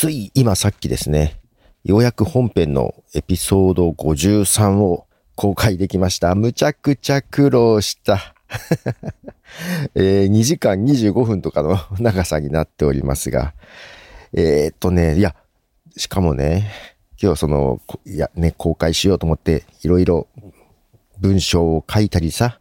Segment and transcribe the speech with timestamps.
[0.00, 1.40] つい今さっきですね、
[1.82, 6.36] ようやく本編のエピソード53を公開できました。
[6.36, 8.32] むちゃくちゃ苦労した。
[9.96, 13.54] えー、2時間25分とかの 長さになっておりますが、
[14.32, 15.34] えー、っとね、いや、
[15.96, 16.70] しかもね、
[17.20, 20.28] 今日その、いやね、公開しようと思って、いろいろ
[21.18, 22.60] 文章を書いたりさ、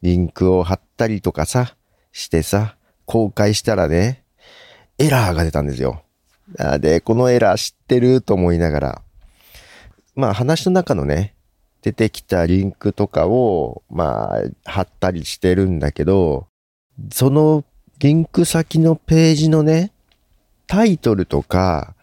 [0.00, 1.76] リンクを貼ったりとかさ、
[2.10, 4.24] してさ、公開したらね、
[4.96, 6.04] エラーが出たんですよ。
[6.78, 9.02] で、このエラー知ってると思いながら、
[10.14, 11.34] まあ話の中のね、
[11.82, 16.46] 出てきたリンクとかを、まあ、貼ったりしてるんだけど、
[17.12, 17.64] その
[17.98, 19.92] リンク先のページのね、
[20.66, 21.94] タイトルとか、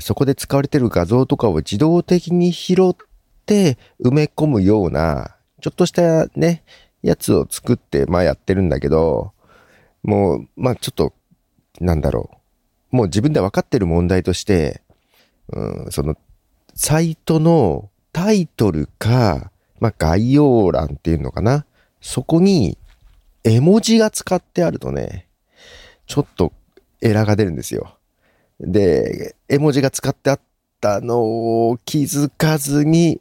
[0.00, 2.96] そこで使われてる画像とかを自動的に拾っ
[3.46, 6.64] て埋め込むような、ちょっとしたね、
[7.02, 9.32] やつを作って、まあやってるんだけど、
[10.02, 11.12] もう、まあちょっと、
[11.80, 12.37] なんだろう。
[12.90, 14.82] もう自分で分かってる問題として、
[15.52, 16.16] うん、その、
[16.74, 19.50] サイトのタイトルか、
[19.80, 21.66] まあ概要欄っていうのかな。
[22.00, 22.78] そこに、
[23.44, 25.26] 絵文字が使ってあるとね、
[26.06, 26.52] ちょっと
[27.00, 27.96] エラーが出るんですよ。
[28.60, 30.40] で、絵文字が使ってあっ
[30.80, 31.20] たの
[31.68, 33.20] を気づかずに、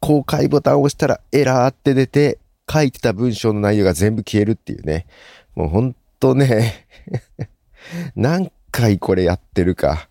[0.00, 2.38] 公開ボタンを押したらエラーって出て、
[2.70, 5.06] 書いてた文章の内容が全部消えるっていうね。
[5.54, 6.86] もうほんとね
[8.16, 10.08] 何回これやってるか。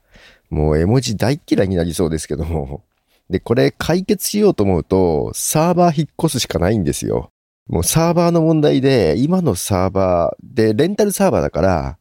[0.49, 2.81] もう絵文字大嫌いになりそうですけども。
[3.29, 7.29] で、これ解決しようと思うと、サーバー引っ越すしかないんですよ。
[7.67, 11.97] もうサーバーの問題で、今のサーバーで、レンタルサーバーだから、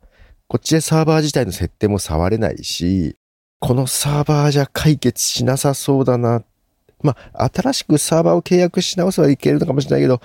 [0.46, 3.16] こっちでサーバー自体の設定も触れないし、
[3.58, 6.44] このサーバーじゃ解決しなさそうだな。
[7.02, 10.20] まあ、新しくサーバーを契約し直せばいけるのかもしれないけど、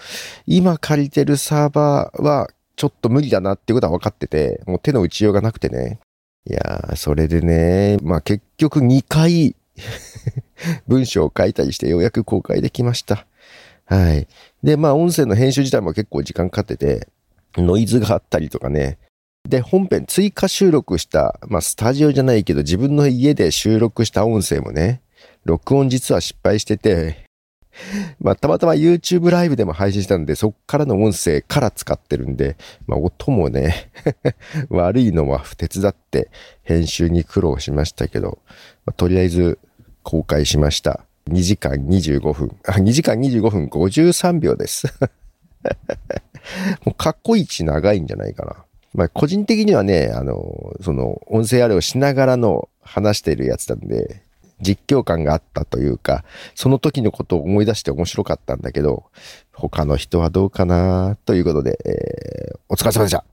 [0.46, 6.00] 今借りてるサーバーはちょっと無理だなっていうことは分かってて、もう手の打ちようがなくてね。
[6.50, 9.56] いやー、それでね、まあ結局2回
[10.88, 13.26] 文章を書いたりしてようやく公開できました。
[13.86, 14.28] はい。
[14.64, 17.10] で、まあ音声の編集自体も結構時間かかってて、
[17.58, 18.98] ノイズがあったりとかね。
[19.48, 25.02] で、本編追加収録した、まあスタジオじゃないけど自分の家で収録した音声もね、
[25.44, 27.27] 録音実は失敗してて、
[28.20, 33.92] まあ、たまたま YouTube ライブでも配信したんで、そっからの音声から使ってるんで、まあ、音もね
[34.70, 36.30] 悪いのは手伝って
[36.64, 38.40] 編集に苦労しましたけど、
[38.86, 39.60] まあ、とりあえず
[40.04, 41.02] 公開しました。
[41.30, 42.56] 2時間25分。
[42.66, 44.88] あ、2時間25分53秒です
[46.86, 48.64] もうかっこいいち長いんじゃないかな。
[48.94, 54.24] まあ、個人的にはね、あの、その、音声あれをしながらの話しているやつなんで、
[54.62, 56.24] 実況感があったというか、
[56.56, 59.06] その時のことを思い出して面白かったんだけど、
[59.54, 63.24] 他の人はどうかなということで、えー、お疲れ様でした。